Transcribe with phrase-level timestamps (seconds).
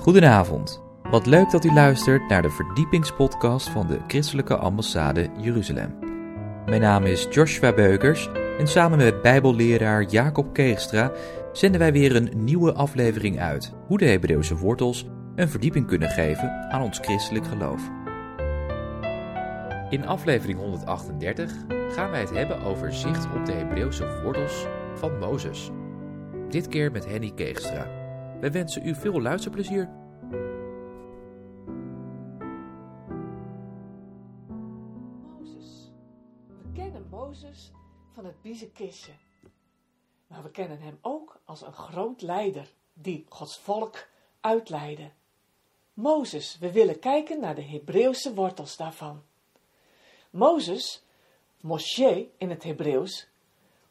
[0.00, 0.82] Goedenavond.
[1.10, 5.98] Wat leuk dat u luistert naar de verdiepingspodcast van de Christelijke Ambassade Jeruzalem.
[6.66, 8.28] Mijn naam is Joshua Beukers
[8.58, 11.12] en samen met Bijbelleraar Jacob Keegstra
[11.52, 16.70] zenden wij weer een nieuwe aflevering uit hoe de Hebreeuwse wortels een verdieping kunnen geven
[16.70, 17.90] aan ons christelijk geloof.
[19.90, 21.52] In aflevering 138
[21.90, 25.70] gaan wij het hebben over zicht op de Hebreeuwse wortels van Mozes.
[26.48, 27.99] Dit keer met Henny Keegstra.
[28.40, 29.88] Wij wensen u veel luisterplezier.
[35.38, 35.90] Mozes.
[36.62, 37.72] We kennen Mozes
[38.14, 39.12] van het biezenkistje.
[40.26, 44.08] Maar we kennen hem ook als een groot leider die Gods volk
[44.40, 45.10] uitleidde.
[45.94, 49.22] Mozes, we willen kijken naar de Hebreeuwse wortels daarvan.
[50.30, 51.04] Mozes,
[51.60, 53.28] Moshe in het Hebreeuws,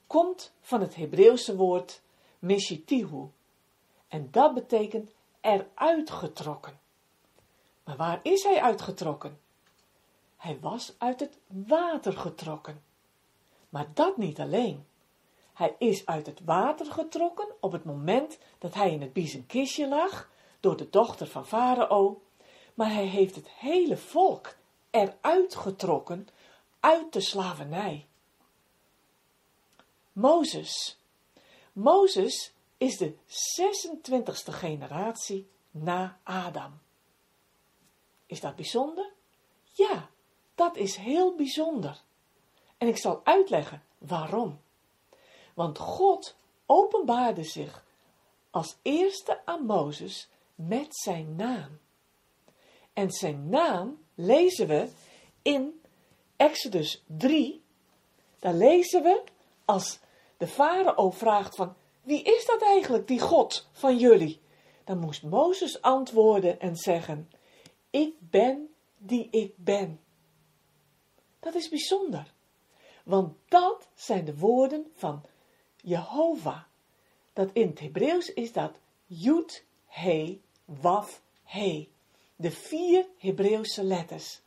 [0.08, 2.02] komt van het Hebreeuwse woord
[2.40, 3.28] Meshitihu.
[4.10, 6.80] En dat betekent eruit getrokken.
[7.84, 9.40] Maar waar is hij uitgetrokken?
[10.38, 12.84] Hij was uit het water getrokken.
[13.70, 14.86] Maar dat niet alleen.
[15.54, 20.30] Hij is uit het water getrokken op het moment dat hij in het biezenkistje lag
[20.60, 22.22] door de dochter van Farao,
[22.74, 24.56] maar hij heeft het hele volk
[24.90, 26.28] eruit getrokken
[26.80, 28.08] uit de slavernij.
[30.12, 30.98] Mozes.
[31.74, 33.16] Mozes is de
[33.62, 36.80] 26e generatie na Adam.
[38.26, 39.14] Is dat bijzonder?
[39.74, 40.10] Ja,
[40.56, 42.02] dat is heel bijzonder.
[42.78, 44.62] En ik zal uitleggen waarom.
[45.54, 47.86] Want God openbaarde zich
[48.50, 51.80] als eerste aan Mozes met zijn naam.
[52.94, 54.90] En zijn naam lezen we
[55.42, 55.82] in
[56.36, 57.64] Exodus 3.
[58.40, 59.24] Daar lezen we
[59.66, 60.00] als
[60.38, 61.76] de farao vraagt van
[62.10, 64.42] wie is dat eigenlijk, die God van jullie?
[64.84, 67.32] Dan moest Mozes antwoorden en zeggen,
[67.90, 70.00] ik ben die ik ben.
[71.40, 72.34] Dat is bijzonder,
[73.04, 75.24] want dat zijn de woorden van
[75.82, 76.62] Jehovah.
[77.34, 78.72] Dat in het Hebreeuws is dat
[79.06, 81.90] Yud, He, Waf, He.
[82.36, 84.42] De vier Hebreeuwse letters.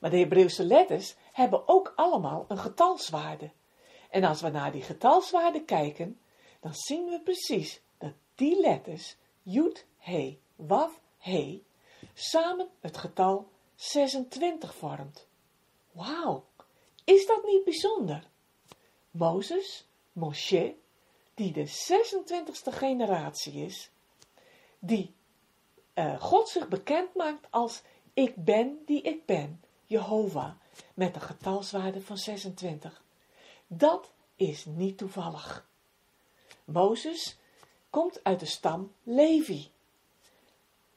[0.00, 3.50] Maar de Hebreeuwse letters hebben ook allemaal een getalswaarde.
[4.10, 6.18] En als we naar die getalswaarde kijken,
[6.64, 11.62] dan zien we precies dat die letters, Jud, He, Waf, He,
[12.14, 15.26] samen het getal 26 vormt.
[15.92, 16.44] Wauw,
[17.04, 18.28] is dat niet bijzonder?
[19.10, 20.76] Mozes, Moshe,
[21.34, 23.90] die de 26e generatie is,
[24.78, 25.14] die
[25.94, 27.82] uh, God zich bekend maakt als
[28.14, 30.52] ik ben die ik ben, Jehovah,
[30.94, 33.02] met een getalswaarde van 26.
[33.66, 35.72] Dat is niet toevallig.
[36.64, 37.38] Mozes
[37.90, 39.70] komt uit de stam Levi.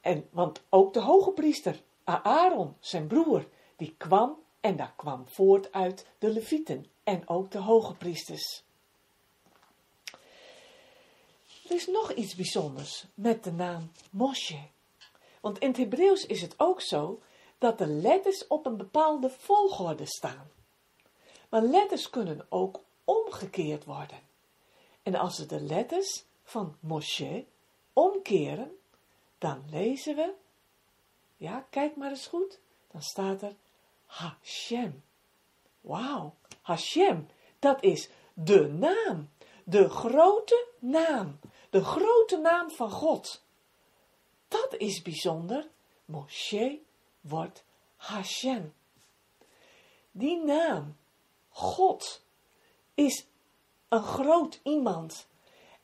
[0.00, 5.72] En, want ook de hoge priester, Aaron, zijn broer, die kwam en daar kwam voort
[5.72, 8.62] uit de Levieten en ook de hoge priesters.
[11.68, 14.68] Er is nog iets bijzonders met de naam Moshe.
[15.40, 17.22] Want in het Hebreeuws is het ook zo
[17.58, 20.50] dat de letters op een bepaalde volgorde staan.
[21.48, 24.27] Maar letters kunnen ook omgekeerd worden.
[25.08, 27.44] En als we de letters van Moshe
[27.92, 28.78] omkeren,
[29.38, 30.34] dan lezen we,
[31.36, 32.60] ja, kijk maar eens goed,
[32.90, 33.54] dan staat er
[34.04, 35.02] Hashem.
[35.80, 39.30] Wauw, Hashem, dat is de naam,
[39.64, 41.38] de grote naam,
[41.70, 43.42] de grote naam van God.
[44.48, 45.68] Dat is bijzonder.
[46.04, 46.80] Moshe
[47.20, 47.64] wordt
[47.96, 48.74] Hashem.
[50.10, 50.96] Die naam,
[51.48, 52.22] God,
[52.94, 53.27] is
[53.88, 55.26] een groot iemand.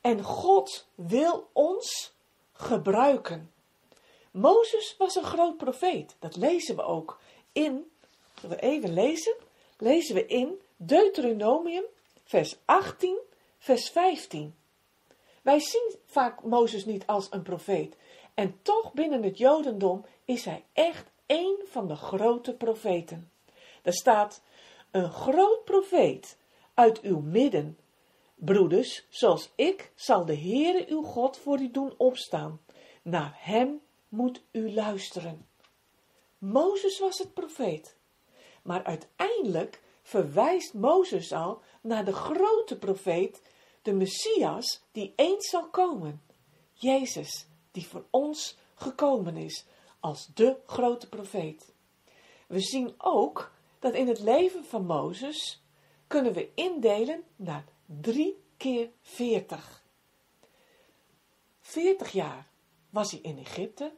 [0.01, 2.13] En God wil ons
[2.51, 3.51] gebruiken.
[4.31, 6.15] Mozes was een groot profeet.
[6.19, 7.19] Dat lezen we ook
[7.51, 7.91] in,
[8.41, 9.35] we even lezen,
[9.77, 11.83] lezen we in Deuteronomium,
[12.23, 13.17] vers 18,
[13.57, 14.55] vers 15.
[15.41, 17.95] Wij zien vaak Mozes niet als een profeet.
[18.33, 23.31] En toch binnen het Jodendom is hij echt een van de grote profeten.
[23.83, 24.41] Er staat,
[24.91, 26.37] een groot profeet
[26.73, 27.77] uit uw midden
[28.35, 32.61] Broeders, zoals ik zal de Heere uw God voor u doen opstaan.
[33.01, 35.47] Naar hem moet u luisteren.
[36.37, 37.97] Mozes was het profeet.
[38.63, 43.41] Maar uiteindelijk verwijst Mozes al naar de grote profeet,
[43.81, 46.21] de Messias, die eens zal komen.
[46.73, 49.65] Jezus, die voor ons gekomen is
[49.99, 51.73] als de grote profeet.
[52.47, 55.63] We zien ook dat in het leven van Mozes
[56.07, 59.83] kunnen we indelen naar Drie keer veertig.
[61.59, 62.47] Veertig jaar
[62.89, 63.93] was hij in Egypte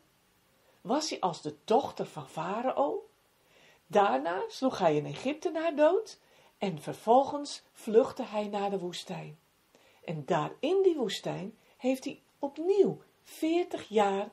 [0.88, 3.10] was hij als de dochter van Farao.
[3.88, 6.20] Daarna sloeg hij een Egyptenaar dood
[6.58, 9.40] en vervolgens vluchtte hij naar de woestijn.
[10.04, 14.30] En daar in die woestijn heeft hij opnieuw 40 jaar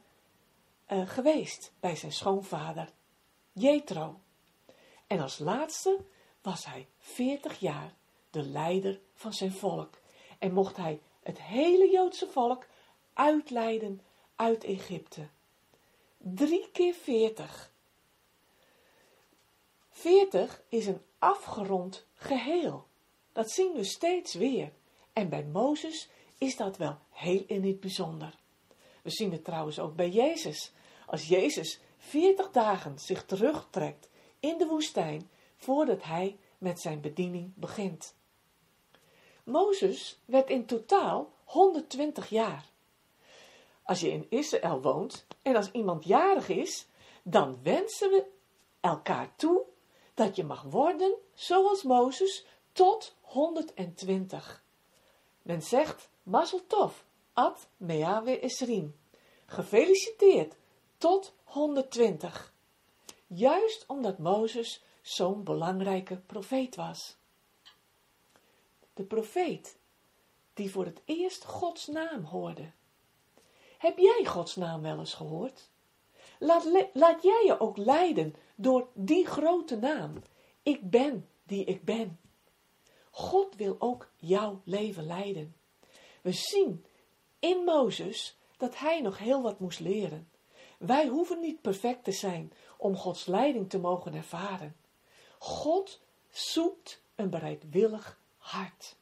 [0.88, 2.92] uh, geweest bij zijn schoonvader
[3.52, 4.20] Jethro.
[5.06, 6.04] En als laatste
[6.42, 7.94] was hij 40 jaar
[8.34, 9.98] de leider van zijn volk
[10.38, 12.66] en mocht hij het hele Joodse volk
[13.12, 14.00] uitleiden
[14.36, 15.28] uit Egypte.
[16.18, 17.72] Drie keer 40.
[19.88, 22.86] 40 is een afgerond geheel.
[23.32, 24.72] Dat zien we steeds weer.
[25.12, 26.08] En bij Mozes
[26.38, 28.38] is dat wel heel in het bijzonder.
[29.02, 30.72] We zien het trouwens ook bij Jezus.
[31.06, 34.08] Als Jezus 40 dagen zich terugtrekt
[34.40, 38.14] in de woestijn voordat hij met zijn bediening begint.
[39.44, 42.64] Mozes werd in totaal 120 jaar.
[43.82, 46.86] Als je in Israël woont en als iemand jarig is,
[47.22, 48.26] dan wensen we
[48.80, 49.64] elkaar toe
[50.14, 54.64] dat je mag worden zoals Mozes tot 120.
[55.42, 56.94] Men zegt Mazel Tov,
[57.32, 58.96] Ad Meawe Esrim.
[59.46, 60.56] Gefeliciteerd
[60.98, 62.52] tot 120.
[63.26, 67.16] Juist omdat Mozes zo'n belangrijke profeet was.
[68.94, 69.78] De profeet
[70.54, 72.70] die voor het eerst Gods naam hoorde.
[73.78, 75.68] Heb jij Gods naam wel eens gehoord?
[76.38, 80.12] Laat, laat jij je ook leiden door die grote naam.
[80.62, 82.18] Ik ben die ik ben.
[83.10, 85.54] God wil ook jouw leven leiden.
[86.22, 86.84] We zien
[87.38, 90.28] in Mozes dat hij nog heel wat moest leren.
[90.78, 94.76] Wij hoeven niet perfect te zijn om Gods leiding te mogen ervaren.
[95.38, 96.00] God
[96.30, 98.96] zoekt een bereidwillig hart.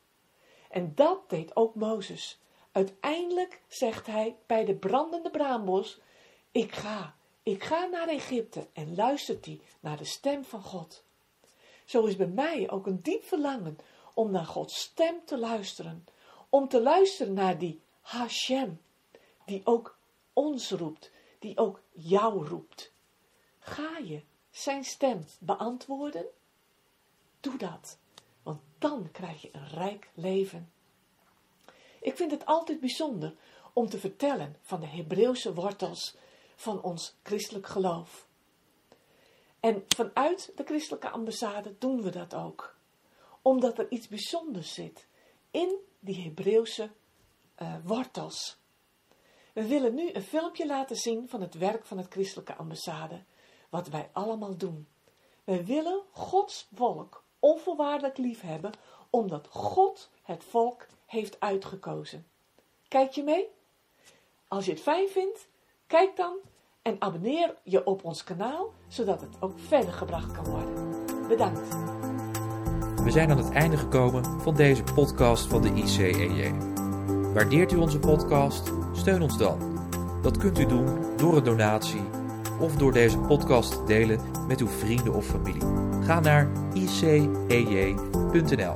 [0.71, 2.41] En dat deed ook Mozes.
[2.73, 6.01] Uiteindelijk zegt hij bij de brandende braambos:
[6.51, 11.05] Ik ga, ik ga naar Egypte en luistert hij naar de stem van God.
[11.85, 13.79] Zo is bij mij ook een diep verlangen
[14.15, 16.07] om naar Gods stem te luisteren,
[16.49, 18.81] om te luisteren naar die Hashem,
[19.45, 19.99] die ook
[20.33, 22.93] ons roept, die ook jou roept.
[23.59, 26.27] Ga je zijn stem beantwoorden?
[27.41, 27.99] Doe dat,
[28.83, 30.73] dan krijg je een rijk leven.
[32.01, 33.35] Ik vind het altijd bijzonder
[33.73, 36.17] om te vertellen van de Hebreeuwse wortels
[36.57, 38.27] van ons christelijk geloof.
[39.61, 42.77] En vanuit de christelijke ambassade doen we dat ook,
[43.43, 45.07] omdat er iets bijzonders zit
[45.51, 46.91] in die Hebreeuwse
[47.63, 48.57] uh, wortels.
[49.53, 53.23] We willen nu een filmpje laten zien van het werk van het christelijke ambassade,
[53.69, 54.87] wat wij allemaal doen.
[55.45, 58.73] We willen Gods volk onvoorwaardelijk lief hebben,
[59.11, 62.27] omdat God het volk heeft uitgekozen.
[62.89, 63.49] Kijk je mee?
[64.49, 65.49] Als je het fijn vindt,
[65.87, 66.37] kijk dan
[66.83, 70.91] en abonneer je op ons kanaal, zodat het ook verder gebracht kan worden.
[71.29, 71.69] Bedankt.
[73.03, 76.53] We zijn aan het einde gekomen van deze podcast van de ICEJ.
[77.33, 78.73] Waardeert u onze podcast?
[78.93, 79.89] Steun ons dan.
[80.23, 82.05] Dat kunt u doen door een donatie
[82.61, 85.92] of door deze podcast te delen met uw vrienden of familie.
[86.05, 88.75] Ga naar icej.nl.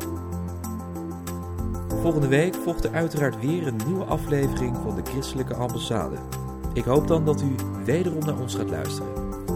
[2.01, 6.17] Volgende week volgt er uiteraard weer een nieuwe aflevering van de Christelijke Ambassade.
[6.73, 9.13] Ik hoop dan dat u wederom naar ons gaat luisteren.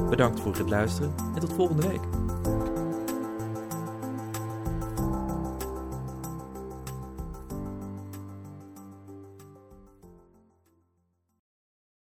[0.09, 2.20] Bedankt voor het luisteren en tot volgende week.